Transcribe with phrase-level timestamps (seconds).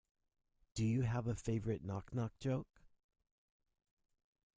[0.73, 2.81] Do you have a favourite knock knock joke?